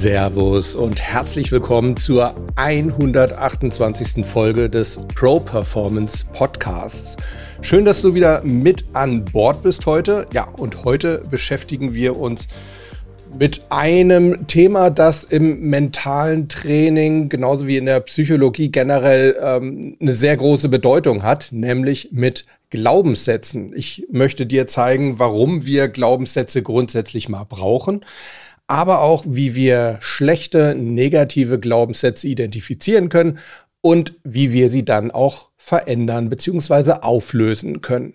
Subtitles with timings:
[0.00, 4.24] Servus und herzlich willkommen zur 128.
[4.24, 7.18] Folge des Pro Performance Podcasts.
[7.60, 10.26] Schön, dass du wieder mit an Bord bist heute.
[10.32, 12.48] Ja, und heute beschäftigen wir uns
[13.38, 20.14] mit einem Thema, das im mentalen Training genauso wie in der Psychologie generell ähm, eine
[20.14, 23.74] sehr große Bedeutung hat, nämlich mit Glaubenssätzen.
[23.76, 28.02] Ich möchte dir zeigen, warum wir Glaubenssätze grundsätzlich mal brauchen
[28.70, 33.38] aber auch, wie wir schlechte, negative Glaubenssätze identifizieren können
[33.80, 36.92] und wie wir sie dann auch verändern bzw.
[37.02, 38.14] auflösen können.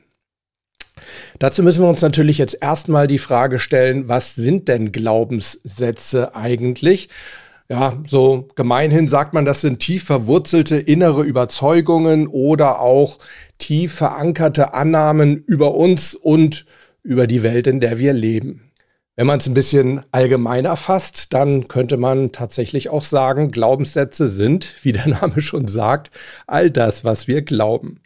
[1.39, 7.09] Dazu müssen wir uns natürlich jetzt erstmal die Frage stellen, was sind denn Glaubenssätze eigentlich?
[7.67, 13.17] Ja, so gemeinhin sagt man, das sind tief verwurzelte innere Überzeugungen oder auch
[13.57, 16.65] tief verankerte Annahmen über uns und
[17.03, 18.71] über die Welt, in der wir leben.
[19.17, 24.73] Wenn man es ein bisschen allgemeiner fasst, dann könnte man tatsächlich auch sagen, Glaubenssätze sind,
[24.83, 26.11] wie der Name schon sagt,
[26.47, 28.01] all das, was wir glauben.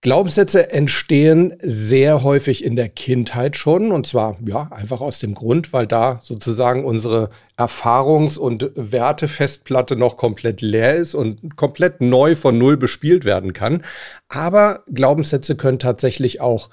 [0.00, 5.72] Glaubenssätze entstehen sehr häufig in der Kindheit schon und zwar ja einfach aus dem Grund,
[5.72, 12.58] weil da sozusagen unsere Erfahrungs- und Wertefestplatte noch komplett leer ist und komplett neu von
[12.58, 13.82] Null bespielt werden kann.
[14.28, 16.68] Aber Glaubenssätze können tatsächlich auch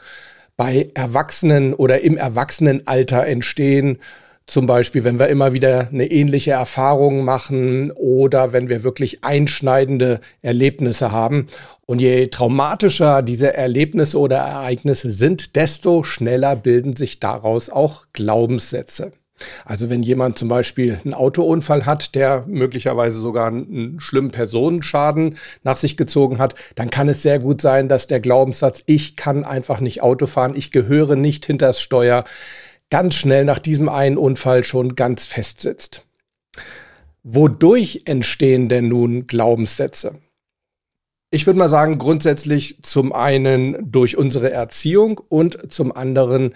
[0.58, 4.00] bei Erwachsenen oder im Erwachsenenalter entstehen.
[4.48, 10.20] Zum Beispiel, wenn wir immer wieder eine ähnliche Erfahrung machen oder wenn wir wirklich einschneidende
[10.42, 11.48] Erlebnisse haben.
[11.86, 19.14] Und je traumatischer diese Erlebnisse oder Ereignisse sind, desto schneller bilden sich daraus auch Glaubenssätze.
[19.66, 25.78] Also wenn jemand zum Beispiel einen Autounfall hat, der möglicherweise sogar einen schlimmen Personenschaden nach
[25.78, 29.80] sich gezogen hat, dann kann es sehr gut sein, dass der Glaubenssatz, ich kann einfach
[29.80, 32.24] nicht Auto fahren, ich gehöre nicht hinters Steuer,
[32.90, 36.06] ganz schnell nach diesem einen Unfall schon ganz fest sitzt.
[37.24, 40.16] Wodurch entstehen denn nun Glaubenssätze?
[41.34, 46.54] Ich würde mal sagen, grundsätzlich zum einen durch unsere Erziehung und zum anderen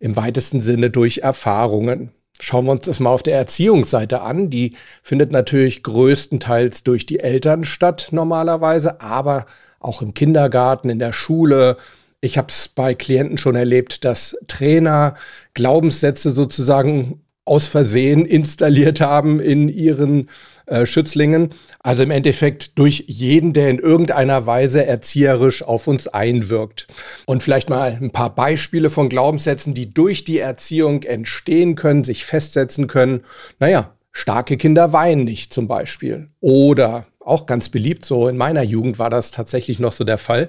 [0.00, 2.10] im weitesten Sinne durch Erfahrungen.
[2.40, 4.50] Schauen wir uns das mal auf der Erziehungsseite an.
[4.50, 9.46] Die findet natürlich größtenteils durch die Eltern statt normalerweise, aber
[9.80, 11.76] auch im Kindergarten, in der Schule.
[12.20, 15.14] Ich habe es bei Klienten schon erlebt, dass Trainer
[15.54, 20.28] Glaubenssätze sozusagen aus Versehen installiert haben in ihren
[20.68, 21.54] äh, Schützlingen.
[21.80, 26.86] Also im Endeffekt durch jeden, der in irgendeiner Weise erzieherisch auf uns einwirkt.
[27.26, 32.24] Und vielleicht mal ein paar Beispiele von Glaubenssätzen, die durch die Erziehung entstehen können, sich
[32.24, 33.24] festsetzen können.
[33.58, 36.28] Naja, starke Kinder weinen nicht zum Beispiel.
[36.40, 40.48] Oder auch ganz beliebt, so in meiner Jugend war das tatsächlich noch so der Fall.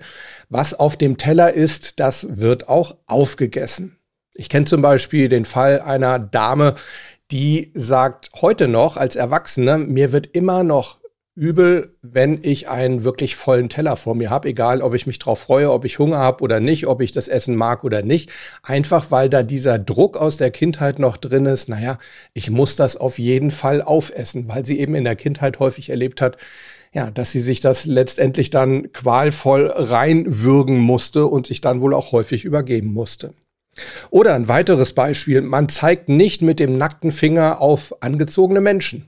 [0.50, 3.97] Was auf dem Teller ist, das wird auch aufgegessen.
[4.34, 6.75] Ich kenne zum Beispiel den Fall einer Dame,
[7.32, 11.00] die sagt heute noch als Erwachsene, mir wird immer noch
[11.36, 15.40] übel, wenn ich einen wirklich vollen Teller vor mir habe, egal ob ich mich drauf
[15.40, 18.30] freue, ob ich Hunger habe oder nicht, ob ich das Essen mag oder nicht,
[18.62, 21.98] einfach weil da dieser Druck aus der Kindheit noch drin ist, naja,
[22.34, 26.20] ich muss das auf jeden Fall aufessen, weil sie eben in der Kindheit häufig erlebt
[26.20, 26.36] hat,
[26.92, 32.12] ja, dass sie sich das letztendlich dann qualvoll reinwürgen musste und sich dann wohl auch
[32.12, 33.34] häufig übergeben musste.
[34.09, 39.07] Oder ein weiteres Beispiel, man zeigt nicht mit dem nackten Finger auf angezogene Menschen.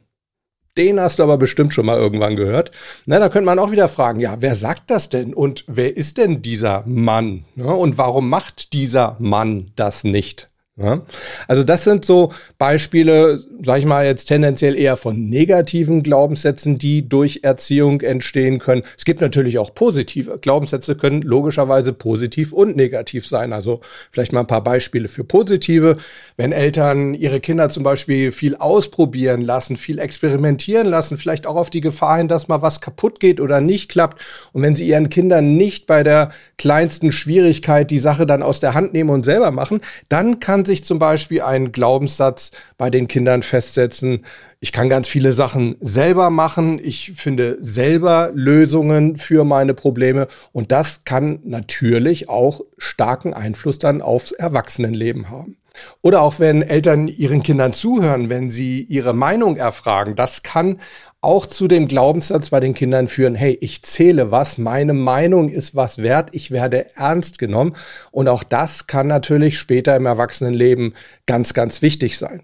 [0.77, 2.71] Den hast du aber bestimmt schon mal irgendwann gehört.
[3.05, 5.33] Na, da könnte man auch wieder fragen, ja, wer sagt das denn?
[5.33, 7.43] Und wer ist denn dieser Mann?
[7.55, 10.50] Ja, und warum macht dieser Mann das nicht?
[10.77, 11.01] Ja?
[11.47, 17.07] Also das sind so Beispiele, sage ich mal jetzt tendenziell eher von negativen Glaubenssätzen, die
[17.07, 18.83] durch Erziehung entstehen können.
[18.97, 20.39] Es gibt natürlich auch positive.
[20.39, 23.51] Glaubenssätze können logischerweise positiv und negativ sein.
[23.51, 23.81] Also
[24.11, 25.97] vielleicht mal ein paar Beispiele für positive.
[26.37, 31.69] Wenn Eltern ihre Kinder zum Beispiel viel ausprobieren lassen, viel experimentieren lassen, vielleicht auch auf
[31.69, 34.21] die Gefahr hin, dass mal was kaputt geht oder nicht klappt.
[34.53, 38.73] Und wenn sie ihren Kindern nicht bei der kleinsten Schwierigkeit die Sache dann aus der
[38.73, 43.43] Hand nehmen und selber machen, dann kann sich zum Beispiel ein Glaubenssatz bei den Kindern
[43.43, 44.25] festsetzen.
[44.59, 46.79] Ich kann ganz viele Sachen selber machen.
[46.83, 50.27] Ich finde selber Lösungen für meine Probleme.
[50.51, 55.57] Und das kann natürlich auch starken Einfluss dann aufs Erwachsenenleben haben.
[56.01, 60.79] Oder auch wenn Eltern ihren Kindern zuhören, wenn sie ihre Meinung erfragen, das kann
[61.21, 65.75] auch zu dem Glaubenssatz bei den Kindern führen, hey, ich zähle was, meine Meinung ist
[65.75, 67.75] was wert, ich werde ernst genommen.
[68.09, 70.95] Und auch das kann natürlich später im Erwachsenenleben
[71.27, 72.41] ganz, ganz wichtig sein.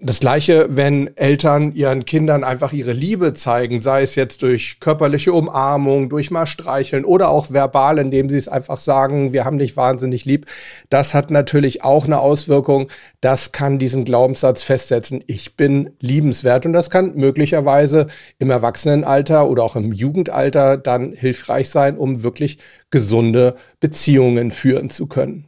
[0.00, 5.32] Das gleiche, wenn Eltern ihren Kindern einfach ihre Liebe zeigen, sei es jetzt durch körperliche
[5.32, 9.76] Umarmung, durch mal streicheln oder auch verbal, indem sie es einfach sagen, wir haben dich
[9.76, 10.46] wahnsinnig lieb.
[10.88, 12.88] Das hat natürlich auch eine Auswirkung.
[13.20, 16.64] Das kann diesen Glaubenssatz festsetzen, ich bin liebenswert.
[16.64, 18.06] Und das kann möglicherweise
[18.38, 22.58] im Erwachsenenalter oder auch im Jugendalter dann hilfreich sein, um wirklich
[22.90, 25.47] gesunde Beziehungen führen zu können.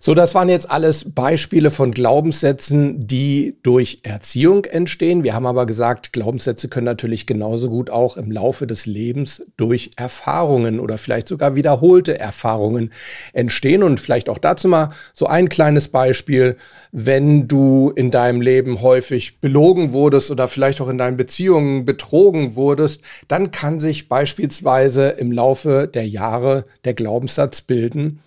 [0.00, 5.22] So, das waren jetzt alles Beispiele von Glaubenssätzen, die durch Erziehung entstehen.
[5.22, 9.92] Wir haben aber gesagt, Glaubenssätze können natürlich genauso gut auch im Laufe des Lebens durch
[9.96, 12.92] Erfahrungen oder vielleicht sogar wiederholte Erfahrungen
[13.32, 13.84] entstehen.
[13.84, 16.56] Und vielleicht auch dazu mal so ein kleines Beispiel.
[16.90, 22.56] Wenn du in deinem Leben häufig belogen wurdest oder vielleicht auch in deinen Beziehungen betrogen
[22.56, 28.20] wurdest, dann kann sich beispielsweise im Laufe der Jahre der Glaubenssatz bilden,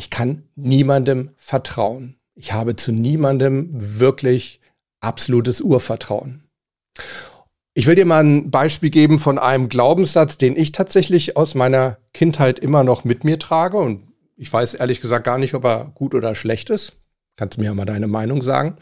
[0.00, 2.16] ich kann niemandem vertrauen.
[2.34, 4.62] Ich habe zu niemandem wirklich
[5.00, 6.44] absolutes Urvertrauen.
[7.74, 11.98] Ich will dir mal ein Beispiel geben von einem Glaubenssatz, den ich tatsächlich aus meiner
[12.14, 13.76] Kindheit immer noch mit mir trage.
[13.76, 14.08] Und
[14.38, 16.94] ich weiß ehrlich gesagt gar nicht, ob er gut oder schlecht ist.
[17.36, 18.78] Kannst mir ja mal deine Meinung sagen.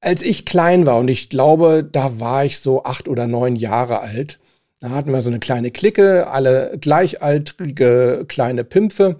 [0.00, 3.98] Als ich klein war, und ich glaube, da war ich so acht oder neun Jahre
[3.98, 4.38] alt,
[4.80, 9.16] da hatten wir so eine kleine Clique, alle gleichaltrige kleine Pimpfe.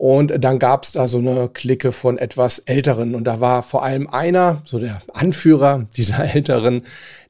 [0.00, 3.14] Und dann gab es da so eine Clique von etwas Älteren.
[3.14, 6.86] Und da war vor allem einer, so der Anführer dieser Älteren,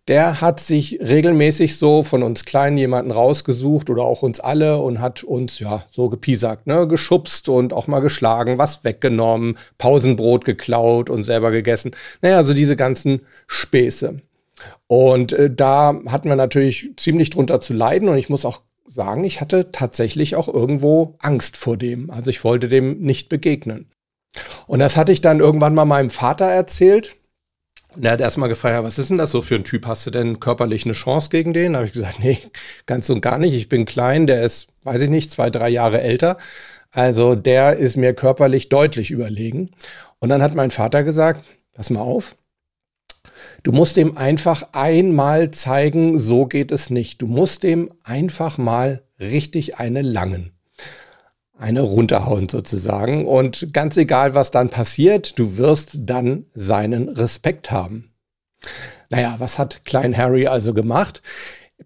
[0.07, 5.01] der hat sich regelmäßig so von uns Kleinen jemanden rausgesucht oder auch uns alle und
[5.01, 11.11] hat uns ja so gepiesackt, ne, geschubst und auch mal geschlagen, was weggenommen, Pausenbrot geklaut
[11.11, 11.91] und selber gegessen.
[12.23, 14.21] Naja, so diese ganzen Späße.
[14.87, 19.25] Und äh, da hatten wir natürlich ziemlich drunter zu leiden und ich muss auch sagen,
[19.25, 22.11] ich hatte tatsächlich auch irgendwo Angst vor dem.
[22.11, 23.91] Also ich wollte dem nicht begegnen.
[24.67, 27.17] Und das hatte ich dann irgendwann mal meinem Vater erzählt.
[27.95, 29.87] Und er hat erstmal gefragt, was ist denn das so für ein Typ?
[29.87, 31.73] Hast du denn körperlich eine Chance gegen den?
[31.73, 32.39] Da habe ich gesagt, nee,
[32.87, 33.55] ganz und gar nicht.
[33.55, 36.37] Ich bin klein, der ist, weiß ich nicht, zwei, drei Jahre älter.
[36.93, 39.71] Also der ist mir körperlich deutlich überlegen.
[40.19, 41.45] Und dann hat mein Vater gesagt,
[41.75, 42.37] pass mal auf,
[43.63, 47.21] Du musst dem einfach einmal zeigen, so geht es nicht.
[47.21, 50.53] Du musst dem einfach mal richtig eine langen.
[51.59, 53.27] Eine runterhauen sozusagen.
[53.27, 58.15] Und ganz egal, was dann passiert, du wirst dann seinen Respekt haben.
[59.11, 61.21] Naja, was hat Klein Harry also gemacht?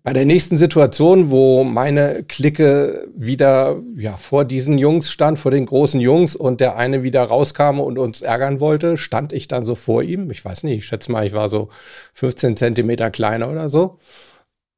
[0.06, 5.65] Bei der nächsten Situation, wo meine Clique wieder ja, vor diesen Jungs stand, vor den
[5.65, 9.75] großen Jungs und der eine wieder rauskam und uns ärgern wollte, stand ich dann so
[9.75, 10.31] vor ihm.
[10.31, 11.71] Ich weiß nicht, ich schätze mal, ich war so
[12.12, 13.99] 15 Zentimeter kleiner oder so.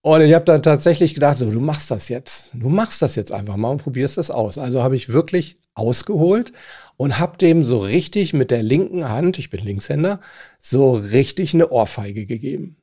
[0.00, 2.52] Und ich habe dann tatsächlich gedacht, so, du machst das jetzt.
[2.54, 4.58] Du machst das jetzt einfach mal und probierst das aus.
[4.58, 6.52] Also habe ich wirklich ausgeholt
[6.96, 10.20] und habe dem so richtig mit der linken Hand, ich bin Linkshänder,
[10.60, 12.76] so richtig eine Ohrfeige gegeben.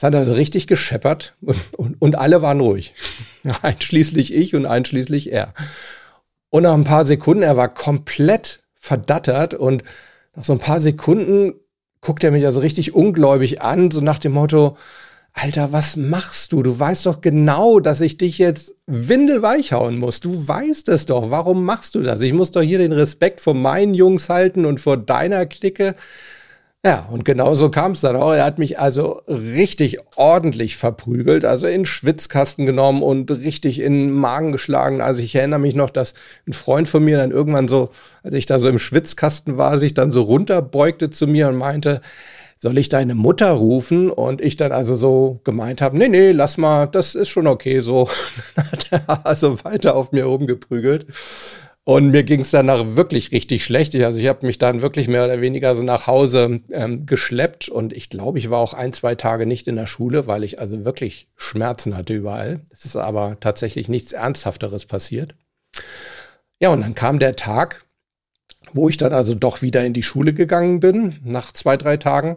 [0.00, 2.94] Es hat also richtig gescheppert und, und, und alle waren ruhig.
[3.62, 5.52] einschließlich ich und einschließlich er.
[6.48, 9.84] Und nach ein paar Sekunden, er war komplett verdattert und
[10.34, 11.52] nach so ein paar Sekunden
[12.00, 14.78] guckt er mich also richtig ungläubig an, so nach dem Motto,
[15.34, 16.62] Alter, was machst du?
[16.62, 20.20] Du weißt doch genau, dass ich dich jetzt windelweich hauen muss.
[20.20, 21.30] Du weißt es doch.
[21.30, 22.22] Warum machst du das?
[22.22, 25.94] Ich muss doch hier den Respekt vor meinen Jungs halten und vor deiner Clique.
[26.82, 28.32] Ja, und genau so kam es dann auch.
[28.32, 34.10] Er hat mich also richtig ordentlich verprügelt, also in Schwitzkasten genommen und richtig in den
[34.12, 35.02] Magen geschlagen.
[35.02, 36.14] Also ich erinnere mich noch, dass
[36.46, 37.90] ein Freund von mir dann irgendwann so,
[38.22, 42.00] als ich da so im Schwitzkasten war, sich dann so runterbeugte zu mir und meinte,
[42.56, 44.10] soll ich deine Mutter rufen?
[44.10, 47.80] Und ich dann also so gemeint habe, nee, nee, lass mal, das ist schon okay
[47.80, 48.08] so.
[48.56, 51.06] Dann hat er also weiter auf mir rumgeprügelt.
[51.84, 53.94] Und mir ging es danach wirklich richtig schlecht.
[53.96, 57.92] Also ich habe mich dann wirklich mehr oder weniger so nach Hause ähm, geschleppt und
[57.92, 60.84] ich glaube, ich war auch ein, zwei Tage nicht in der Schule, weil ich also
[60.84, 62.60] wirklich Schmerzen hatte überall.
[62.70, 65.34] Es ist aber tatsächlich nichts Ernsthafteres passiert.
[66.60, 67.86] Ja, und dann kam der Tag,
[68.72, 72.36] wo ich dann also doch wieder in die Schule gegangen bin, nach zwei, drei Tagen.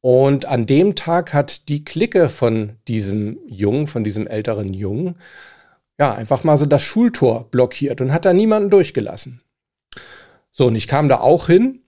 [0.00, 5.14] Und an dem Tag hat die Clique von diesem Jungen, von diesem älteren Jungen,
[5.98, 9.40] ja, einfach mal so das Schultor blockiert und hat da niemanden durchgelassen.
[10.50, 11.80] So, und ich kam da auch hin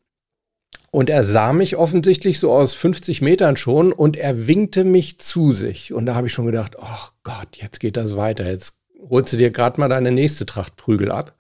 [0.90, 5.52] und er sah mich offensichtlich so aus 50 Metern schon und er winkte mich zu
[5.52, 5.92] sich.
[5.92, 8.48] Und da habe ich schon gedacht, ach Gott, jetzt geht das weiter.
[8.48, 8.76] Jetzt
[9.10, 11.34] holst du dir gerade mal deine nächste Tracht Prügel ab.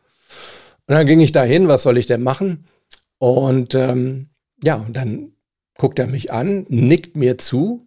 [0.86, 2.66] Und dann ging ich da hin, was soll ich denn machen?
[3.18, 4.28] Und ähm,
[4.62, 5.32] ja, und dann
[5.78, 7.86] guckt er mich an, nickt mir zu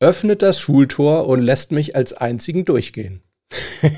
[0.00, 3.22] öffnet das Schultor und lässt mich als einzigen durchgehen.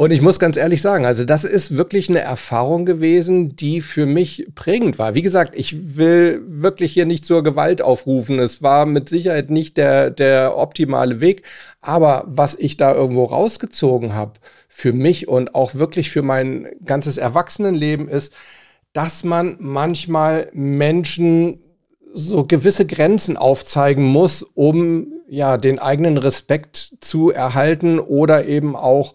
[0.00, 4.06] Und ich muss ganz ehrlich sagen, also das ist wirklich eine Erfahrung gewesen, die für
[4.06, 5.14] mich prägend war.
[5.14, 8.38] Wie gesagt, ich will wirklich hier nicht zur Gewalt aufrufen.
[8.38, 11.42] Es war mit Sicherheit nicht der, der optimale Weg.
[11.82, 17.18] Aber was ich da irgendwo rausgezogen habe für mich und auch wirklich für mein ganzes
[17.18, 18.32] Erwachsenenleben ist,
[18.94, 21.60] dass man manchmal Menschen
[22.14, 29.14] so gewisse Grenzen aufzeigen muss, um ja den eigenen Respekt zu erhalten oder eben auch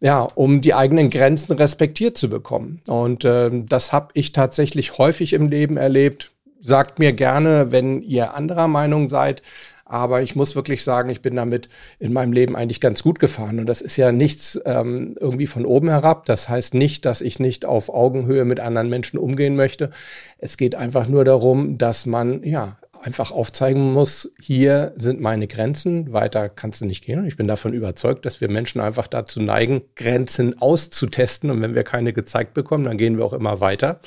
[0.00, 2.82] ja, um die eigenen Grenzen respektiert zu bekommen.
[2.86, 6.30] Und äh, das habe ich tatsächlich häufig im Leben erlebt.
[6.60, 9.40] Sagt mir gerne, wenn ihr anderer Meinung seid.
[9.86, 11.68] Aber ich muss wirklich sagen, ich bin damit
[11.98, 13.58] in meinem Leben eigentlich ganz gut gefahren.
[13.58, 16.26] Und das ist ja nichts ähm, irgendwie von oben herab.
[16.26, 19.90] Das heißt nicht, dass ich nicht auf Augenhöhe mit anderen Menschen umgehen möchte.
[20.36, 26.12] Es geht einfach nur darum, dass man ja einfach aufzeigen muss, hier sind meine Grenzen,
[26.14, 27.18] weiter kannst du nicht gehen.
[27.18, 31.50] Und ich bin davon überzeugt, dass wir Menschen einfach dazu neigen, Grenzen auszutesten.
[31.50, 34.00] Und wenn wir keine gezeigt bekommen, dann gehen wir auch immer weiter.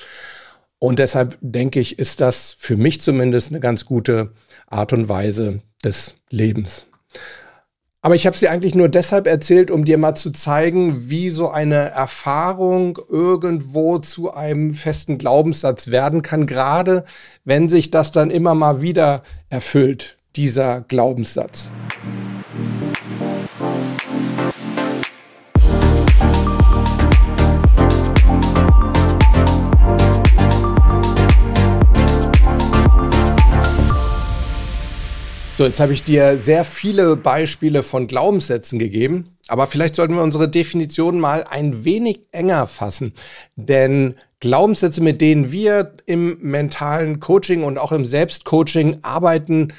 [0.79, 4.31] Und deshalb denke ich, ist das für mich zumindest eine ganz gute
[4.65, 6.87] Art und Weise des Lebens.
[8.01, 11.49] Aber ich habe sie eigentlich nur deshalb erzählt, um dir mal zu zeigen, wie so
[11.49, 17.05] eine Erfahrung irgendwo zu einem festen Glaubenssatz werden kann, gerade
[17.43, 21.69] wenn sich das dann immer mal wieder erfüllt, dieser Glaubenssatz.
[35.57, 40.21] So, jetzt habe ich dir sehr viele Beispiele von Glaubenssätzen gegeben, aber vielleicht sollten wir
[40.21, 43.13] unsere Definition mal ein wenig enger fassen.
[43.55, 49.73] Denn Glaubenssätze, mit denen wir im mentalen Coaching und auch im Selbstcoaching arbeiten,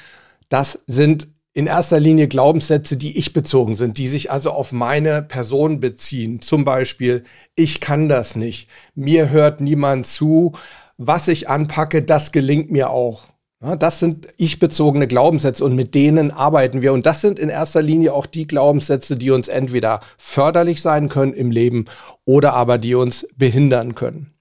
[0.49, 5.21] das sind in erster Linie Glaubenssätze, die ich bezogen sind, die sich also auf meine
[5.21, 6.41] Person beziehen.
[6.41, 7.23] Zum Beispiel,
[7.55, 10.57] ich kann das nicht, mir hört niemand zu,
[10.97, 13.23] was ich anpacke, das gelingt mir auch.
[13.61, 16.93] Das sind ich-bezogene Glaubenssätze und mit denen arbeiten wir.
[16.93, 21.33] Und das sind in erster Linie auch die Glaubenssätze, die uns entweder förderlich sein können
[21.33, 21.85] im Leben
[22.23, 24.33] oder aber die uns behindern können.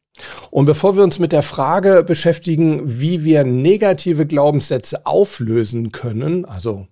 [0.50, 6.86] Und bevor wir uns mit der Frage beschäftigen, wie wir negative Glaubenssätze auflösen können, also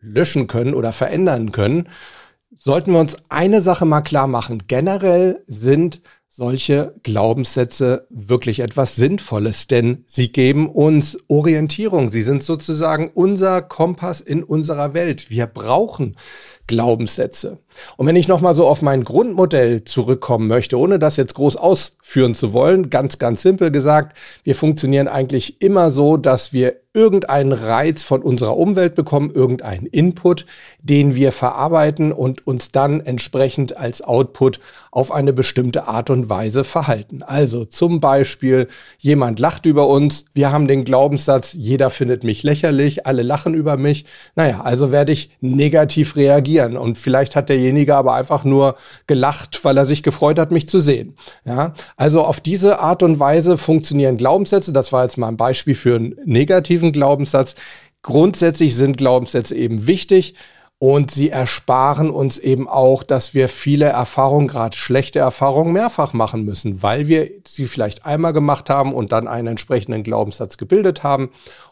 [0.00, 1.88] löschen können oder verändern können,
[2.58, 4.64] sollten wir uns eine Sache mal klar machen.
[4.66, 12.12] Generell sind solche Glaubenssätze wirklich etwas Sinnvolles, denn sie geben uns Orientierung.
[12.12, 15.28] Sie sind sozusagen unser Kompass in unserer Welt.
[15.28, 16.16] Wir brauchen
[16.68, 17.58] Glaubenssätze.
[17.96, 22.34] Und wenn ich nochmal so auf mein Grundmodell zurückkommen möchte, ohne das jetzt groß ausführen
[22.34, 28.02] zu wollen, ganz, ganz simpel gesagt, wir funktionieren eigentlich immer so, dass wir irgendeinen Reiz
[28.02, 30.44] von unserer Umwelt bekommen, irgendeinen Input,
[30.80, 34.58] den wir verarbeiten und uns dann entsprechend als Output
[34.90, 37.22] auf eine bestimmte Art und Weise verhalten.
[37.22, 38.66] Also zum Beispiel,
[38.98, 43.76] jemand lacht über uns, wir haben den Glaubenssatz, jeder findet mich lächerlich, alle lachen über
[43.76, 44.04] mich.
[44.34, 48.76] Naja, also werde ich negativ reagieren und vielleicht hat derjenige aber einfach nur
[49.06, 51.14] gelacht, weil er sich gefreut hat, mich zu sehen.
[51.44, 54.72] Ja, also auf diese Art und Weise funktionieren Glaubenssätze.
[54.72, 57.54] Das war jetzt mal ein Beispiel für einen negativen negativen Glaubenssatz.
[58.02, 60.34] Grundsätzlich sind Glaubenssätze eben wichtig
[60.78, 66.44] und sie ersparen uns eben auch, dass wir viele Erfahrungen, gerade schlechte Erfahrungen, mehrfach machen
[66.44, 71.30] müssen, weil wir sie vielleicht einmal gemacht haben und dann einen entsprechenden Glaubenssatz gebildet haben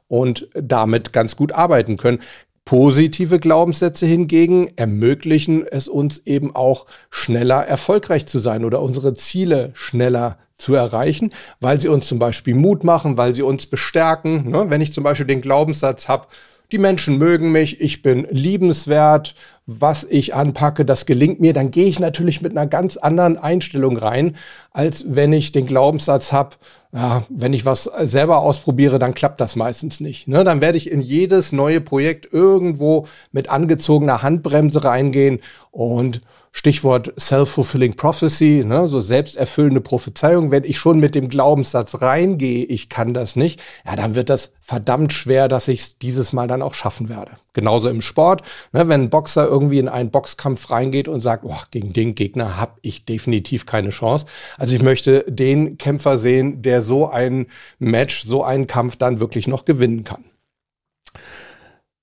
[0.08, 2.20] und damit ganz gut arbeiten können.
[2.68, 9.70] Positive Glaubenssätze hingegen ermöglichen es uns eben auch schneller erfolgreich zu sein oder unsere Ziele
[9.72, 14.50] schneller zu erreichen, weil sie uns zum Beispiel Mut machen, weil sie uns bestärken.
[14.50, 14.66] Ne?
[14.68, 16.26] Wenn ich zum Beispiel den Glaubenssatz habe,
[16.70, 19.34] die Menschen mögen mich, ich bin liebenswert,
[19.70, 23.98] was ich anpacke, das gelingt mir, dann gehe ich natürlich mit einer ganz anderen Einstellung
[23.98, 24.34] rein,
[24.72, 26.56] als wenn ich den Glaubenssatz habe,
[26.94, 30.26] ja, wenn ich was selber ausprobiere, dann klappt das meistens nicht.
[30.26, 30.42] Ne?
[30.42, 37.94] Dann werde ich in jedes neue Projekt irgendwo mit angezogener Handbremse reingehen und Stichwort Self-Fulfilling
[37.94, 40.50] Prophecy, ne, so selbsterfüllende Prophezeiung.
[40.50, 44.52] Wenn ich schon mit dem Glaubenssatz reingehe, ich kann das nicht, ja, dann wird das
[44.60, 47.32] verdammt schwer, dass ich es dieses Mal dann auch schaffen werde.
[47.52, 51.56] Genauso im Sport, ne, wenn ein Boxer irgendwie in einen Boxkampf reingeht und sagt, oh,
[51.70, 54.26] gegen den Gegner habe ich definitiv keine Chance.
[54.56, 57.46] Also ich möchte den Kämpfer sehen, der so ein
[57.78, 60.24] Match, so einen Kampf dann wirklich noch gewinnen kann.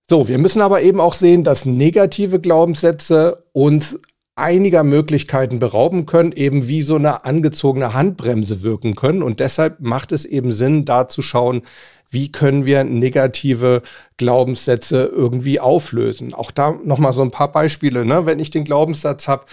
[0.08, 4.00] So, wir müssen aber eben auch sehen, dass negative Glaubenssätze uns
[4.36, 9.24] einiger Möglichkeiten berauben können, eben wie so eine angezogene Handbremse wirken können.
[9.24, 11.62] Und deshalb macht es eben Sinn, da zu schauen,
[12.10, 13.82] wie können wir negative
[14.18, 16.34] Glaubenssätze irgendwie auflösen.
[16.34, 18.06] Auch da nochmal so ein paar Beispiele.
[18.06, 18.26] Ne?
[18.26, 19.46] Wenn ich den Glaubenssatz habe,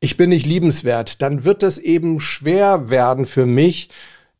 [0.00, 3.90] ich bin nicht liebenswert, dann wird es eben schwer werden für mich,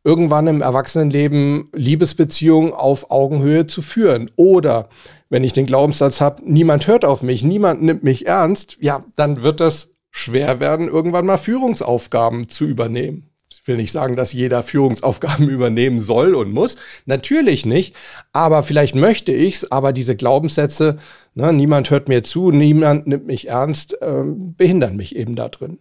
[0.03, 4.31] irgendwann im Erwachsenenleben Liebesbeziehungen auf Augenhöhe zu führen.
[4.37, 4.89] Oder
[5.31, 9.43] wenn ich den Glaubenssatz habe, niemand hört auf mich, niemand nimmt mich ernst, ja, dann
[9.43, 13.31] wird das schwer werden, irgendwann mal Führungsaufgaben zu übernehmen.
[13.53, 16.77] Ich will nicht sagen, dass jeder Führungsaufgaben übernehmen soll und muss.
[17.07, 17.95] Natürlich nicht.
[18.33, 19.71] Aber vielleicht möchte ich's.
[19.71, 20.99] Aber diese Glaubenssätze,
[21.35, 25.79] ne, niemand hört mir zu, niemand nimmt mich ernst, äh, behindern mich eben da drin.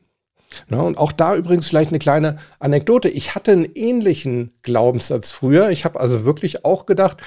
[0.67, 3.07] Ne, und auch da übrigens vielleicht eine kleine Anekdote.
[3.07, 5.69] Ich hatte einen ähnlichen Glaubenssatz früher.
[5.69, 7.17] Ich habe also wirklich auch gedacht,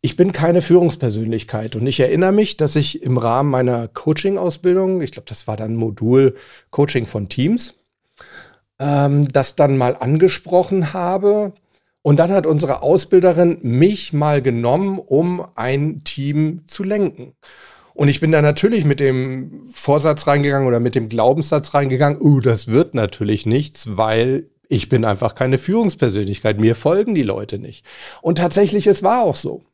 [0.00, 5.10] ich bin keine Führungspersönlichkeit und ich erinnere mich, dass ich im Rahmen meiner Coaching-Ausbildung, ich
[5.10, 6.36] glaube, das war dann Modul
[6.70, 7.74] Coaching von Teams,
[8.78, 11.52] ähm, das dann mal angesprochen habe.
[12.02, 17.34] Und dann hat unsere Ausbilderin mich mal genommen, um ein Team zu lenken.
[17.92, 22.40] Und ich bin da natürlich mit dem Vorsatz reingegangen oder mit dem Glaubenssatz reingegangen, uh,
[22.40, 27.84] das wird natürlich nichts, weil ich bin einfach keine Führungspersönlichkeit, mir folgen die Leute nicht.
[28.22, 29.64] Und tatsächlich, es war auch so.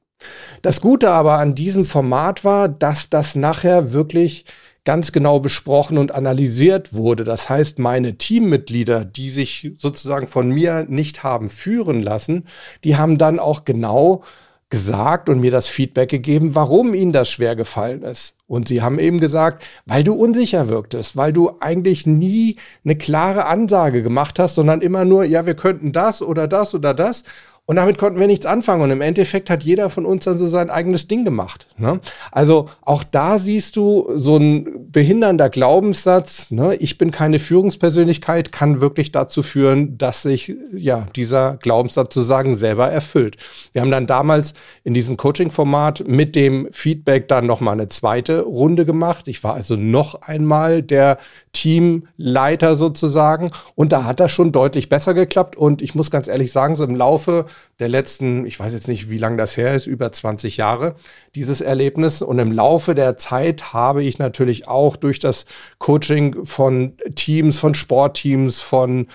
[0.62, 4.44] Das Gute aber an diesem Format war, dass das nachher wirklich
[4.84, 7.24] ganz genau besprochen und analysiert wurde.
[7.24, 12.44] Das heißt, meine Teammitglieder, die sich sozusagen von mir nicht haben führen lassen,
[12.84, 14.22] die haben dann auch genau
[14.70, 18.34] gesagt und mir das Feedback gegeben, warum ihnen das schwer gefallen ist.
[18.46, 23.46] Und sie haben eben gesagt, weil du unsicher wirktest, weil du eigentlich nie eine klare
[23.46, 27.24] Ansage gemacht hast, sondern immer nur, ja, wir könnten das oder das oder das.
[27.66, 28.82] Und damit konnten wir nichts anfangen.
[28.82, 31.66] Und im Endeffekt hat jeder von uns dann so sein eigenes Ding gemacht.
[31.78, 32.00] Ne?
[32.30, 36.74] Also auch da siehst du so ein behindernder Glaubenssatz, ne?
[36.76, 42.90] ich bin keine Führungspersönlichkeit, kann wirklich dazu führen, dass sich ja dieser Glaubenssatz sozusagen selber
[42.90, 43.36] erfüllt.
[43.72, 44.54] Wir haben dann damals
[44.84, 49.26] in diesem Coaching-Format mit dem Feedback dann nochmal eine zweite Runde gemacht.
[49.26, 51.18] Ich war also noch einmal der
[51.52, 53.50] Teamleiter sozusagen.
[53.74, 55.56] Und da hat das schon deutlich besser geklappt.
[55.56, 57.46] Und ich muss ganz ehrlich sagen, so im Laufe
[57.78, 60.96] der letzten, ich weiß jetzt nicht, wie lange das her ist, über 20 Jahre,
[61.34, 62.22] dieses Erlebnis.
[62.22, 65.46] Und im Laufe der Zeit habe ich natürlich auch durch das
[65.78, 69.08] Coaching von Teams, von Sportteams, von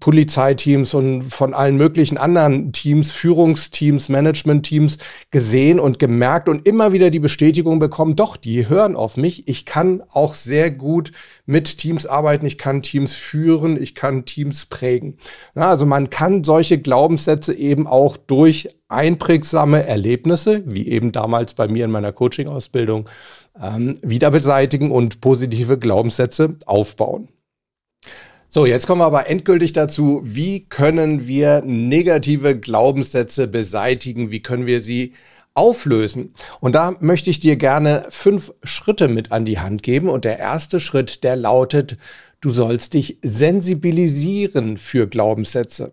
[0.00, 4.98] Polizeiteams und von allen möglichen anderen Teams, Führungsteams, Managementteams
[5.30, 9.46] gesehen und gemerkt und immer wieder die Bestätigung bekommen, doch, die hören auf mich.
[9.46, 11.12] Ich kann auch sehr gut
[11.46, 15.18] mit Teams arbeiten, ich kann Teams führen, ich kann Teams prägen.
[15.54, 21.68] Ja, also man kann solche Glaubenssätze eben auch durch einprägsame Erlebnisse, wie eben damals bei
[21.68, 23.08] mir in meiner Coaching-Ausbildung,
[23.60, 27.28] ähm, wieder beseitigen und positive Glaubenssätze aufbauen.
[28.48, 34.66] So, jetzt kommen wir aber endgültig dazu, wie können wir negative Glaubenssätze beseitigen, wie können
[34.66, 35.14] wir sie
[35.54, 36.32] auflösen.
[36.60, 40.08] Und da möchte ich dir gerne fünf Schritte mit an die Hand geben.
[40.08, 41.96] Und der erste Schritt, der lautet,
[42.40, 45.90] du sollst dich sensibilisieren für Glaubenssätze.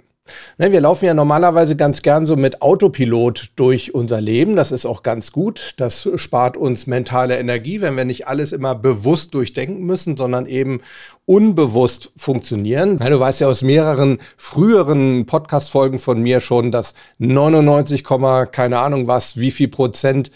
[0.57, 4.55] Ne, wir laufen ja normalerweise ganz gern so mit Autopilot durch unser Leben.
[4.55, 5.73] Das ist auch ganz gut.
[5.77, 10.81] Das spart uns mentale Energie, wenn wir nicht alles immer bewusst durchdenken müssen, sondern eben
[11.25, 12.99] unbewusst funktionieren.
[12.99, 18.03] Du weißt ja aus mehreren früheren Podcast-Folgen von mir schon, dass 99,
[18.51, 20.31] keine Ahnung was, wie viel Prozent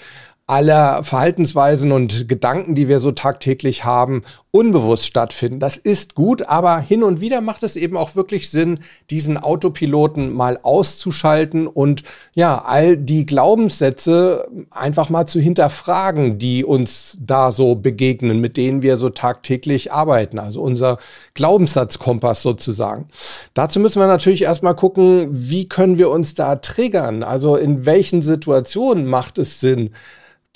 [0.48, 5.60] aller Verhaltensweisen und Gedanken, die wir so tagtäglich haben, unbewusst stattfinden.
[5.60, 8.80] Das ist gut, aber hin und wieder macht es eben auch wirklich Sinn,
[9.10, 17.18] diesen Autopiloten mal auszuschalten und ja, all die Glaubenssätze einfach mal zu hinterfragen, die uns
[17.20, 20.40] da so begegnen, mit denen wir so tagtäglich arbeiten.
[20.40, 20.98] Also unser
[21.34, 23.10] Glaubenssatzkompass sozusagen.
[23.54, 27.22] Dazu müssen wir natürlich erstmal gucken, wie können wir uns da triggern?
[27.24, 29.90] Also in welchen Situationen macht es Sinn,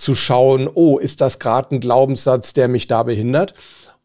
[0.01, 3.53] zu schauen, oh, ist das gerade ein Glaubenssatz, der mich da behindert?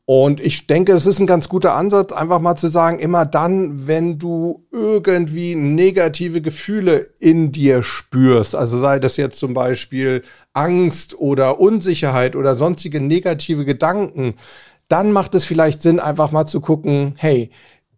[0.09, 3.89] Und ich denke, es ist ein ganz guter Ansatz, einfach mal zu sagen, immer dann,
[3.89, 11.19] wenn du irgendwie negative Gefühle in dir spürst, also sei das jetzt zum Beispiel Angst
[11.19, 14.35] oder Unsicherheit oder sonstige negative Gedanken,
[14.87, 17.51] dann macht es vielleicht Sinn, einfach mal zu gucken, hey,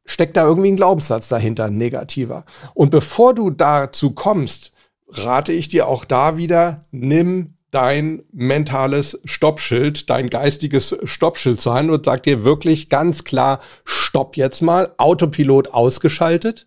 [0.06, 2.46] steckt da irgendwie ein Glaubenssatz dahinter, ein negativer.
[2.72, 4.72] Und bevor du dazu kommst,
[5.08, 12.04] rate ich dir auch da wieder, nimm dein mentales Stoppschild, dein geistiges Stoppschild sein und
[12.04, 16.66] sagt dir wirklich ganz klar, stopp jetzt mal, Autopilot ausgeschaltet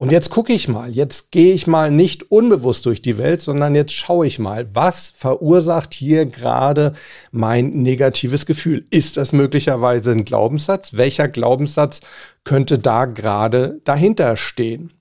[0.00, 3.74] Und jetzt gucke ich mal, jetzt gehe ich mal nicht unbewusst durch die Welt, sondern
[3.74, 6.94] jetzt schaue ich mal, was verursacht hier gerade
[7.32, 8.86] mein negatives Gefühl?
[8.90, 10.96] Ist das möglicherweise ein Glaubenssatz?
[10.96, 12.00] Welcher Glaubenssatz
[12.44, 14.92] könnte da gerade dahinter stehen?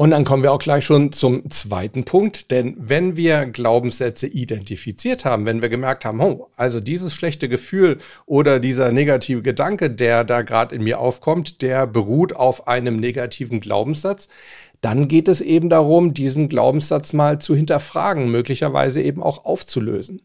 [0.00, 5.26] Und dann kommen wir auch gleich schon zum zweiten Punkt, denn wenn wir Glaubenssätze identifiziert
[5.26, 10.24] haben, wenn wir gemerkt haben, oh, also dieses schlechte Gefühl oder dieser negative Gedanke, der
[10.24, 14.28] da gerade in mir aufkommt, der beruht auf einem negativen Glaubenssatz,
[14.80, 20.22] dann geht es eben darum, diesen Glaubenssatz mal zu hinterfragen, möglicherweise eben auch aufzulösen.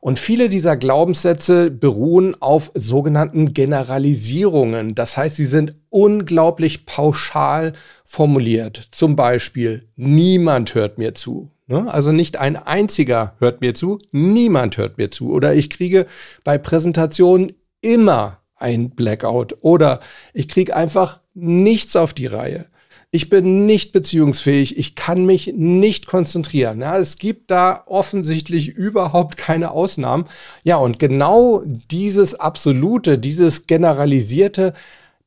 [0.00, 4.94] Und viele dieser Glaubenssätze beruhen auf sogenannten Generalisierungen.
[4.94, 8.88] Das heißt, sie sind unglaublich pauschal formuliert.
[8.92, 11.50] Zum Beispiel, niemand hört mir zu.
[11.66, 11.92] Ne?
[11.92, 15.30] Also nicht ein einziger hört mir zu, niemand hört mir zu.
[15.30, 16.06] Oder ich kriege
[16.44, 19.56] bei Präsentationen immer ein Blackout.
[19.60, 20.00] Oder
[20.32, 22.66] ich kriege einfach nichts auf die Reihe
[23.10, 26.80] ich bin nicht beziehungsfähig, ich kann mich nicht konzentrieren.
[26.80, 30.26] Ja, es gibt da offensichtlich überhaupt keine Ausnahmen.
[30.62, 34.74] Ja, und genau dieses Absolute, dieses Generalisierte,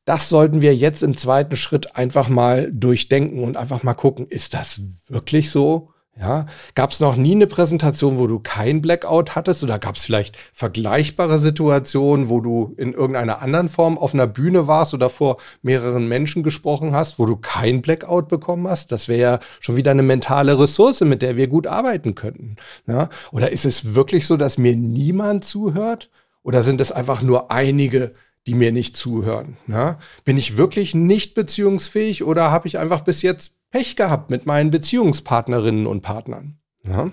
[0.04, 4.54] das sollten wir jetzt im zweiten Schritt einfach mal durchdenken und einfach mal gucken, ist
[4.54, 5.91] das wirklich so?
[6.20, 6.44] Ja,
[6.74, 10.36] gab es noch nie eine Präsentation, wo du kein Blackout hattest oder gab es vielleicht
[10.52, 16.06] vergleichbare Situationen, wo du in irgendeiner anderen Form auf einer Bühne warst oder vor mehreren
[16.06, 18.92] Menschen gesprochen hast, wo du kein Blackout bekommen hast?
[18.92, 22.56] Das wäre ja schon wieder eine mentale Ressource, mit der wir gut arbeiten könnten.
[22.86, 23.08] Ja?
[23.30, 26.10] Oder ist es wirklich so, dass mir niemand zuhört?
[26.42, 28.12] Oder sind es einfach nur einige,
[28.46, 29.56] die mir nicht zuhören?
[29.66, 29.98] Ja?
[30.26, 34.70] Bin ich wirklich nicht beziehungsfähig oder habe ich einfach bis jetzt Pech gehabt mit meinen
[34.70, 36.58] Beziehungspartnerinnen und Partnern.
[36.86, 37.10] Ja?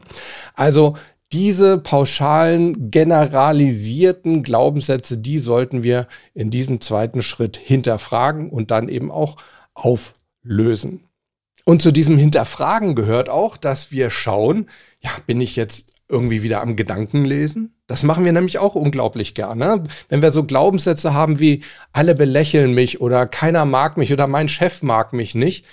[0.53, 0.95] Also
[1.31, 9.11] diese pauschalen, generalisierten Glaubenssätze, die sollten wir in diesem zweiten Schritt hinterfragen und dann eben
[9.11, 9.37] auch
[9.73, 11.05] auflösen.
[11.65, 14.69] Und zu diesem Hinterfragen gehört auch, dass wir schauen,
[15.01, 17.75] ja, bin ich jetzt irgendwie wieder am Gedankenlesen?
[17.85, 19.83] Das machen wir nämlich auch unglaublich gerne.
[20.09, 24.49] Wenn wir so Glaubenssätze haben wie alle belächeln mich oder keiner mag mich oder mein
[24.49, 25.65] Chef mag mich nicht,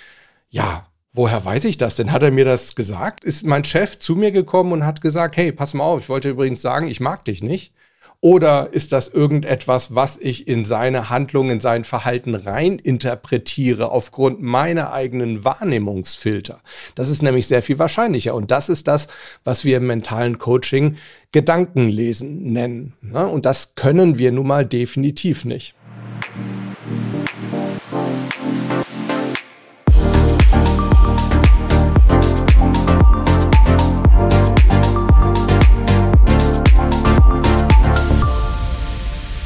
[0.49, 2.11] ja, woher weiß ich das denn?
[2.11, 3.23] Hat er mir das gesagt?
[3.23, 6.29] Ist mein Chef zu mir gekommen und hat gesagt, hey, pass mal auf, ich wollte
[6.29, 7.73] übrigens sagen, ich mag dich nicht?
[8.19, 14.41] Oder ist das irgendetwas, was ich in seine Handlung, in sein Verhalten rein interpretiere aufgrund
[14.41, 16.61] meiner eigenen Wahrnehmungsfilter?
[16.95, 18.33] Das ist nämlich sehr viel wahrscheinlicher.
[18.33, 19.07] Und das ist das,
[19.43, 20.97] was wir im mentalen Coaching
[21.31, 22.93] Gedankenlesen nennen.
[23.01, 23.27] Ne?
[23.27, 25.75] Und das können wir nun mal definitiv nicht.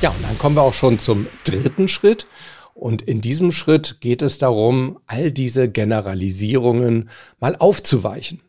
[0.02, 2.26] Ja, und dann kommen wir auch schon zum dritten Schritt.
[2.74, 7.10] Und in diesem Schritt geht es darum, all diese Generalisierungen
[7.40, 8.42] mal aufzuweichen.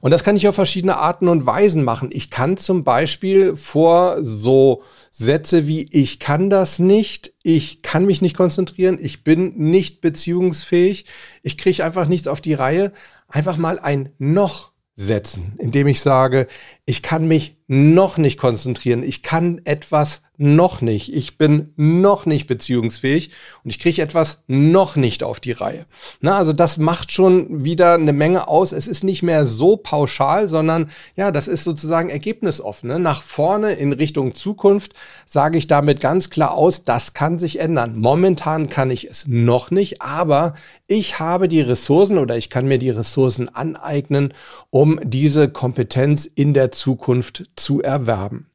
[0.00, 2.10] Und das kann ich auf verschiedene Arten und Weisen machen.
[2.12, 8.22] Ich kann zum Beispiel vor so Sätze wie ich kann das nicht, ich kann mich
[8.22, 11.06] nicht konzentrieren, ich bin nicht beziehungsfähig,
[11.42, 12.92] ich kriege einfach nichts auf die Reihe,
[13.28, 16.46] einfach mal ein noch setzen, indem ich sage,
[16.84, 22.46] ich kann mich noch nicht konzentrieren, ich kann etwas noch nicht, ich bin noch nicht
[22.46, 23.30] beziehungsfähig
[23.62, 25.86] und ich kriege etwas noch nicht auf die Reihe.
[26.20, 28.72] Na, also das macht schon wieder eine Menge aus.
[28.72, 32.88] Es ist nicht mehr so pauschal, sondern ja, das ist sozusagen ergebnisoffen.
[32.88, 32.98] Ne?
[32.98, 34.92] Nach vorne in Richtung Zukunft
[35.26, 37.96] sage ich damit ganz klar aus, das kann sich ändern.
[37.96, 40.54] Momentan kann ich es noch nicht, aber
[40.88, 44.34] ich habe die Ressourcen oder ich kann mir die Ressourcen aneignen,
[44.70, 48.48] um diese Kompetenz in der Zukunft zu erwerben.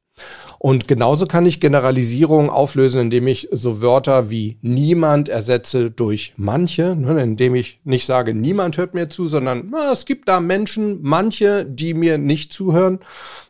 [0.59, 6.95] Und genauso kann ich Generalisierungen auflösen, indem ich so Wörter wie niemand ersetze durch manche,
[6.95, 10.99] ne, indem ich nicht sage, niemand hört mir zu, sondern na, es gibt da Menschen,
[11.03, 12.99] manche, die mir nicht zuhören.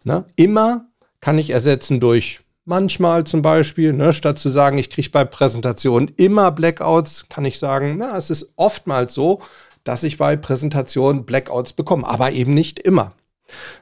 [0.03, 0.25] Ne.
[0.35, 0.85] Immer
[1.21, 6.11] kann ich ersetzen durch manchmal zum Beispiel, ne, statt zu sagen, ich kriege bei Präsentationen
[6.17, 9.41] immer Blackouts, kann ich sagen, na, es ist oftmals so,
[9.85, 13.13] dass ich bei Präsentationen Blackouts bekomme, aber eben nicht immer.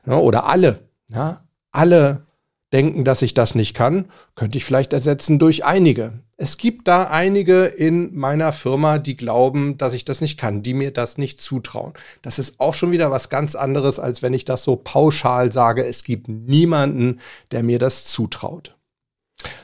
[0.06, 0.80] Ja, oder alle.
[1.10, 2.26] Ja, alle
[2.74, 6.14] denken, dass ich das nicht kann, könnte ich vielleicht ersetzen durch einige.
[6.38, 10.74] Es gibt da einige in meiner Firma, die glauben, dass ich das nicht kann, die
[10.74, 11.94] mir das nicht zutrauen.
[12.22, 15.86] Das ist auch schon wieder was ganz anderes, als wenn ich das so pauschal sage,
[15.86, 18.75] es gibt niemanden, der mir das zutraut.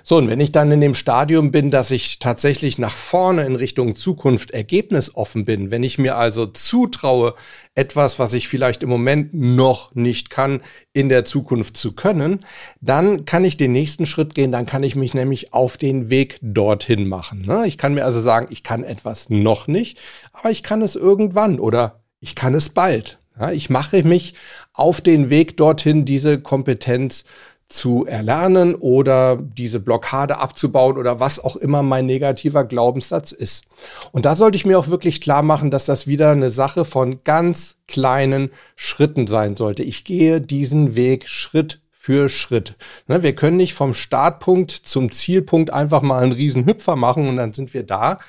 [0.04, 3.56] So, und wenn ich dann in dem Stadium bin, dass ich tatsächlich nach vorne in
[3.56, 7.34] Richtung Zukunft ergebnisoffen bin, wenn ich mir also zutraue,
[7.74, 10.62] etwas, was ich vielleicht im Moment noch nicht kann,
[10.94, 12.46] in der Zukunft zu können,
[12.82, 16.38] dann kann ich den nächsten Schritt gehen, dann kann ich mich nämlich auf den Weg
[16.42, 17.44] dorthin machen.
[17.44, 17.66] Ne?
[17.68, 19.98] Ich kann mir also sagen, ich kann etwas noch nicht,
[20.34, 23.20] aber ich kann es irgendwann oder ich kann es bald.
[23.54, 24.36] Ich mache mich
[24.74, 27.24] auf den Weg dorthin, diese Kompetenz
[27.72, 33.66] zu erlernen oder diese Blockade abzubauen oder was auch immer mein negativer Glaubenssatz ist.
[34.12, 37.24] Und da sollte ich mir auch wirklich klar machen, dass das wieder eine Sache von
[37.24, 39.84] ganz kleinen Schritten sein sollte.
[39.84, 42.76] Ich gehe diesen Weg Schritt für Schritt.
[43.08, 47.38] Ne, wir können nicht vom Startpunkt zum Zielpunkt einfach mal einen riesen Hüpfer machen und
[47.38, 48.20] dann sind wir da.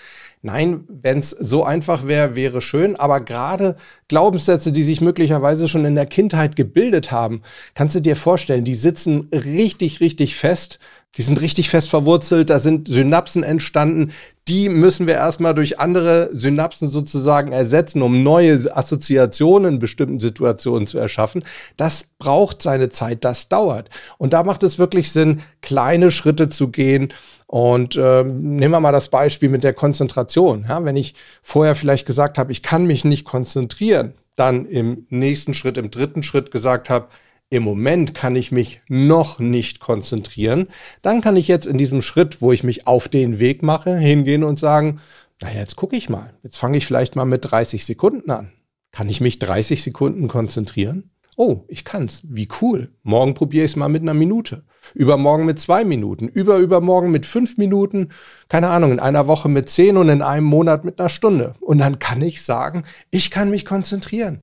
[0.45, 3.77] Nein, wenn es so einfach wäre, wäre schön, aber gerade
[4.09, 7.43] Glaubenssätze, die sich möglicherweise schon in der Kindheit gebildet haben,
[7.75, 10.81] kannst du dir vorstellen, die sitzen richtig, richtig fest.
[11.19, 14.13] Die sind richtig fest verwurzelt, da sind Synapsen entstanden,
[14.49, 20.87] die müssen wir erstmal durch andere Synapsen sozusagen ersetzen, um neue Assoziationen in bestimmten Situationen
[20.87, 21.45] zu erschaffen.
[21.77, 23.91] Das braucht seine Zeit, das dauert.
[24.17, 27.13] Und da macht es wirklich Sinn, kleine Schritte zu gehen
[27.53, 30.65] und ähm, nehmen wir mal das Beispiel mit der Konzentration.
[30.67, 35.53] Ja, wenn ich vorher vielleicht gesagt habe, ich kann mich nicht konzentrieren, dann im nächsten
[35.53, 37.09] Schritt, im dritten Schritt gesagt habe,
[37.51, 40.69] im Moment kann ich mich noch nicht konzentrieren,
[41.03, 44.45] dann kann ich jetzt in diesem Schritt, wo ich mich auf den Weg mache, hingehen
[44.45, 45.01] und sagen,
[45.43, 46.33] naja, jetzt gucke ich mal.
[46.43, 48.51] Jetzt fange ich vielleicht mal mit 30 Sekunden an.
[48.93, 51.11] Kann ich mich 30 Sekunden konzentrieren?
[51.37, 52.23] Oh, ich kann's.
[52.25, 52.93] Wie cool.
[53.03, 54.65] Morgen probiere ich es mal mit einer Minute.
[54.95, 56.29] Übermorgen mit zwei Minuten.
[56.29, 58.11] Über übermorgen mit fünf Minuten.
[58.49, 61.55] Keine Ahnung, in einer Woche mit zehn und in einem Monat mit einer Stunde.
[61.61, 64.40] Und dann kann ich sagen, ich kann mich konzentrieren.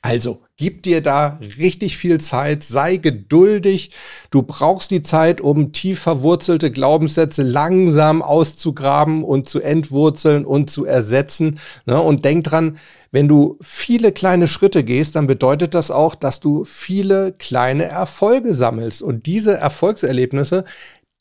[0.00, 3.90] Also, gib dir da richtig viel Zeit, sei geduldig.
[4.30, 10.84] Du brauchst die Zeit, um tief verwurzelte Glaubenssätze langsam auszugraben und zu entwurzeln und zu
[10.84, 11.58] ersetzen.
[11.84, 12.00] Ne?
[12.00, 12.78] Und denk dran,
[13.10, 18.54] wenn du viele kleine Schritte gehst, dann bedeutet das auch, dass du viele kleine Erfolge
[18.54, 19.02] sammelst.
[19.02, 20.64] Und diese Erfolgserlebnisse,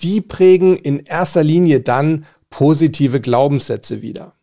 [0.01, 4.36] die prägen in erster Linie dann positive Glaubenssätze wieder.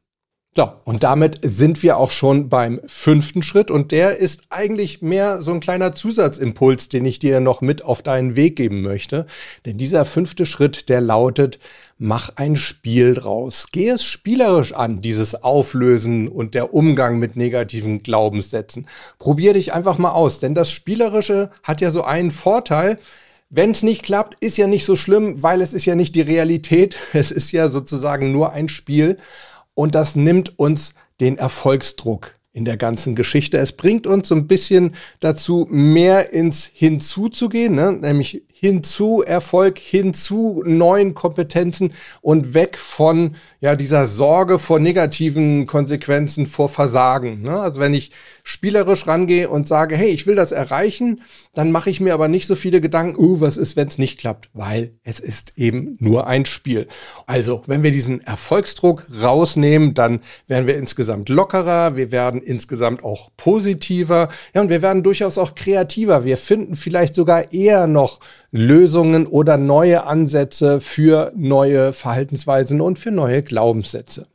[0.56, 5.42] So, und damit sind wir auch schon beim fünften Schritt und der ist eigentlich mehr
[5.42, 9.26] so ein kleiner Zusatzimpuls, den ich dir noch mit auf deinen Weg geben möchte.
[9.66, 11.58] Denn dieser fünfte Schritt, der lautet,
[11.98, 13.66] mach ein Spiel draus.
[13.72, 18.86] Geh es spielerisch an, dieses Auflösen und der Umgang mit negativen Glaubenssätzen.
[19.18, 23.00] Probier dich einfach mal aus, denn das Spielerische hat ja so einen Vorteil,
[23.50, 26.22] wenn es nicht klappt, ist ja nicht so schlimm, weil es ist ja nicht die
[26.22, 26.96] Realität.
[27.12, 29.18] Es ist ja sozusagen nur ein Spiel.
[29.74, 33.58] Und das nimmt uns den Erfolgsdruck in der ganzen Geschichte.
[33.58, 37.92] Es bringt uns so ein bisschen dazu, mehr ins Hinzuzugehen, ne?
[37.92, 46.46] nämlich hinzu Erfolg, hinzu neuen Kompetenzen und weg von ja, dieser Sorge vor negativen Konsequenzen,
[46.46, 47.42] vor Versagen.
[47.42, 47.60] Ne?
[47.60, 48.10] Also wenn ich
[48.42, 51.20] spielerisch rangehe und sage, hey, ich will das erreichen,
[51.52, 54.18] dann mache ich mir aber nicht so viele Gedanken, uh, was ist, wenn es nicht
[54.18, 56.88] klappt, weil es ist eben nur ein Spiel.
[57.26, 63.30] Also, wenn wir diesen Erfolgsdruck rausnehmen, dann werden wir insgesamt lockerer, wir werden insgesamt auch
[63.36, 66.24] positiver, ja, und wir werden durchaus auch kreativer.
[66.24, 68.20] Wir finden vielleicht sogar eher noch
[68.56, 74.28] Lösungen oder neue Ansätze für neue Verhaltensweisen und für neue Glaubenssätze.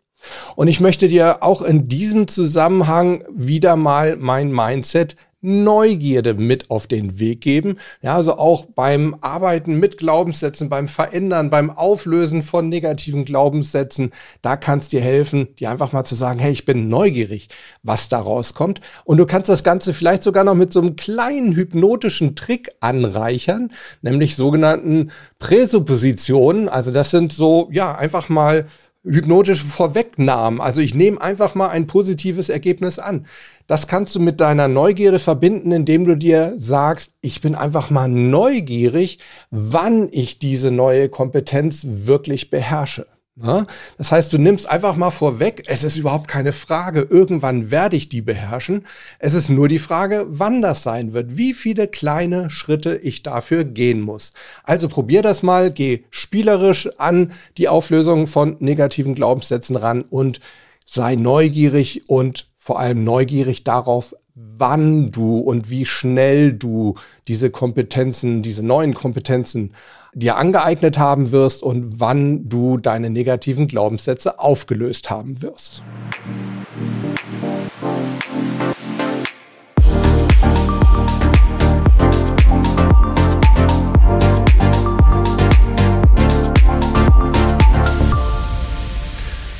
[0.57, 6.87] Und ich möchte dir auch in diesem Zusammenhang wieder mal mein Mindset Neugierde mit auf
[6.87, 7.77] den Weg geben.
[8.01, 14.57] Ja, also auch beim Arbeiten mit Glaubenssätzen, beim Verändern, beim Auflösen von negativen Glaubenssätzen, da
[14.57, 17.47] kannst dir helfen, dir einfach mal zu sagen, hey, ich bin neugierig,
[17.83, 18.81] was da rauskommt.
[19.05, 23.71] Und du kannst das Ganze vielleicht sogar noch mit so einem kleinen hypnotischen Trick anreichern,
[24.01, 26.67] nämlich sogenannten Präsuppositionen.
[26.67, 28.65] Also das sind so, ja, einfach mal
[29.11, 30.61] hypnotische Vorwegnahmen.
[30.61, 33.25] Also ich nehme einfach mal ein positives Ergebnis an.
[33.67, 38.07] Das kannst du mit deiner Neugierde verbinden, indem du dir sagst, ich bin einfach mal
[38.07, 39.19] neugierig,
[39.51, 43.07] wann ich diese neue Kompetenz wirklich beherrsche.
[43.41, 43.65] Ja?
[43.97, 48.09] Das heißt, du nimmst einfach mal vorweg, es ist überhaupt keine Frage, irgendwann werde ich
[48.09, 48.85] die beherrschen.
[49.19, 53.63] Es ist nur die Frage, wann das sein wird, wie viele kleine Schritte ich dafür
[53.63, 54.31] gehen muss.
[54.63, 60.39] Also probier das mal, geh spielerisch an die Auflösung von negativen Glaubenssätzen ran und
[60.85, 66.95] sei neugierig und vor allem neugierig darauf, wann du und wie schnell du
[67.27, 69.73] diese Kompetenzen, diese neuen Kompetenzen
[70.13, 75.83] dir angeeignet haben wirst und wann du deine negativen Glaubenssätze aufgelöst haben wirst.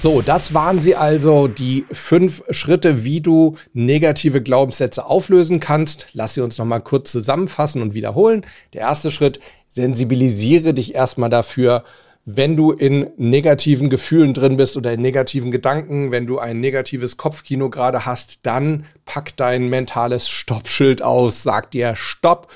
[0.02, 6.08] So, das waren sie also, die fünf Schritte, wie du negative Glaubenssätze auflösen kannst.
[6.14, 8.46] Lass sie uns nochmal kurz zusammenfassen und wiederholen.
[8.74, 11.84] Der erste Schritt, sensibilisiere dich erstmal dafür,
[12.24, 17.18] wenn du in negativen Gefühlen drin bist oder in negativen Gedanken, wenn du ein negatives
[17.18, 22.48] Kopfkino gerade hast, dann pack dein mentales Stoppschild aus, sag dir Stopp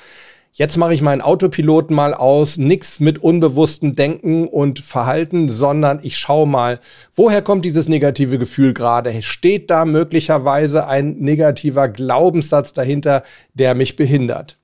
[0.53, 6.17] jetzt mache ich meinen Autopiloten mal aus, nichts mit unbewusstem Denken und Verhalten, sondern ich
[6.17, 6.79] schaue mal,
[7.13, 9.21] woher kommt dieses negative Gefühl gerade?
[9.21, 14.57] Steht da möglicherweise ein negativer Glaubenssatz dahinter, der mich behindert?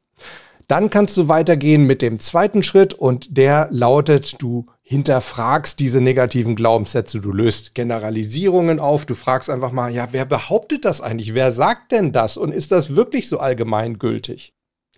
[0.67, 6.55] Dann kannst du weitergehen mit dem zweiten Schritt und der lautet, du hinterfragst diese negativen
[6.55, 11.33] Glaubenssätze, du löst Generalisierungen auf, du fragst einfach mal, ja, wer behauptet das eigentlich?
[11.33, 12.37] Wer sagt denn das?
[12.37, 14.53] Und ist das wirklich so allgemeingültig?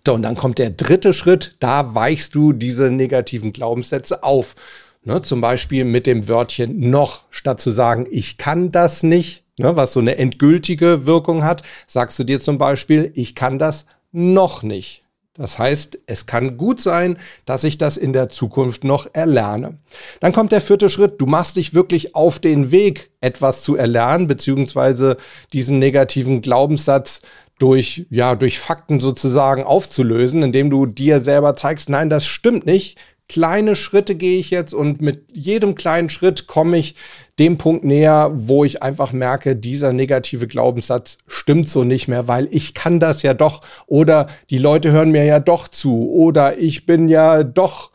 [0.06, 4.56] So, und dann kommt der dritte Schritt, da weichst du diese negativen Glaubenssätze auf.
[5.04, 9.74] Ne, zum Beispiel mit dem Wörtchen noch, statt zu sagen, ich kann das nicht, ne,
[9.74, 14.62] was so eine endgültige Wirkung hat, sagst du dir zum Beispiel, ich kann das noch
[14.62, 15.02] nicht.
[15.34, 19.78] Das heißt, es kann gut sein, dass ich das in der Zukunft noch erlerne.
[20.20, 21.20] Dann kommt der vierte Schritt.
[21.22, 25.16] Du machst dich wirklich auf den Weg, etwas zu erlernen, beziehungsweise
[25.54, 27.22] diesen negativen Glaubenssatz
[27.62, 32.98] durch, ja, durch Fakten sozusagen aufzulösen, indem du dir selber zeigst, nein, das stimmt nicht.
[33.28, 36.96] Kleine Schritte gehe ich jetzt und mit jedem kleinen Schritt komme ich
[37.38, 42.48] dem Punkt näher, wo ich einfach merke, dieser negative Glaubenssatz stimmt so nicht mehr, weil
[42.50, 46.84] ich kann das ja doch oder die Leute hören mir ja doch zu oder ich
[46.84, 47.92] bin ja doch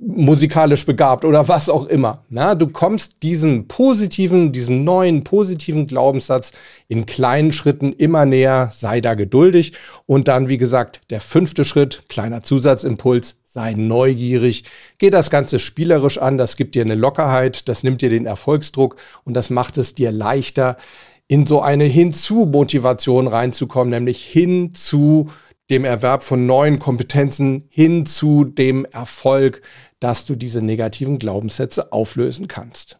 [0.00, 2.24] musikalisch begabt oder was auch immer.
[2.28, 6.52] Na, du kommst diesem positiven, diesem neuen positiven Glaubenssatz
[6.88, 9.72] in kleinen Schritten immer näher, sei da geduldig.
[10.06, 14.64] Und dann, wie gesagt, der fünfte Schritt, kleiner Zusatzimpuls, sei neugierig,
[14.98, 18.96] geh das Ganze spielerisch an, das gibt dir eine Lockerheit, das nimmt dir den Erfolgsdruck.
[19.24, 20.76] Und das macht es dir leichter,
[21.28, 25.30] in so eine Hinzu-Motivation reinzukommen, nämlich hin zu
[25.70, 29.62] dem Erwerb von neuen Kompetenzen hin zu dem Erfolg,
[30.00, 32.98] dass du diese negativen Glaubenssätze auflösen kannst.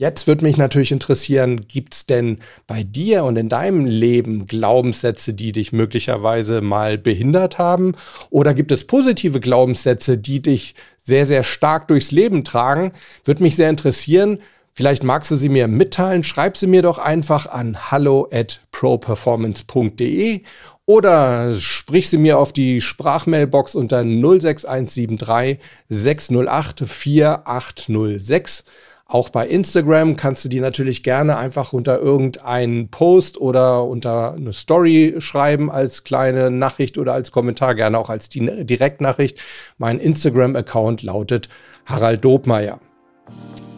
[0.00, 5.34] Jetzt würde mich natürlich interessieren, gibt es denn bei dir und in deinem Leben Glaubenssätze,
[5.34, 7.94] die dich möglicherweise mal behindert haben?
[8.30, 12.92] Oder gibt es positive Glaubenssätze, die dich sehr, sehr stark durchs Leben tragen?
[13.24, 14.38] Würde mich sehr interessieren.
[14.72, 16.24] Vielleicht magst du sie mir mitteilen.
[16.24, 20.44] Schreib sie mir doch einfach an hallo at properformance.de
[20.86, 28.64] oder sprich sie mir auf die Sprachmailbox unter 06173 608 4806.
[29.06, 34.52] Auch bei Instagram kannst du die natürlich gerne einfach unter irgendeinen Post oder unter eine
[34.52, 39.38] Story schreiben als kleine Nachricht oder als Kommentar, gerne auch als Direktnachricht.
[39.78, 41.48] Mein Instagram-Account lautet
[41.86, 42.78] Harald Dobmeier.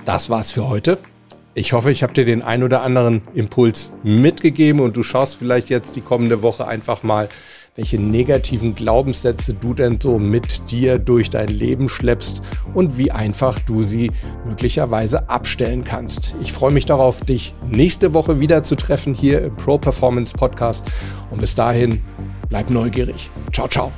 [0.05, 0.99] Das war's für heute.
[1.55, 5.69] Ich hoffe, ich habe dir den ein oder anderen Impuls mitgegeben und du schaust vielleicht
[5.69, 7.29] jetzt die kommende Woche einfach mal,
[7.75, 12.43] welche negativen Glaubenssätze du denn so mit dir durch dein Leben schleppst
[12.75, 14.11] und wie einfach du sie
[14.47, 16.35] möglicherweise abstellen kannst.
[16.43, 20.91] Ich freue mich darauf, dich nächste Woche wieder zu treffen hier im Pro Performance Podcast
[21.31, 22.03] und bis dahin
[22.49, 23.31] bleib neugierig.
[23.53, 23.93] Ciao, ciao.